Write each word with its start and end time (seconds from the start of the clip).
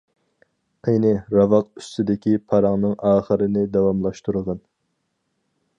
قېنى، 0.87 1.11
راۋاق 1.39 1.67
ئۈستىدىكى 1.81 2.33
پاراڭنىڭ 2.53 2.97
ئاخىرىنى 3.11 3.67
داۋاملاشتۇرغىن. 3.77 4.63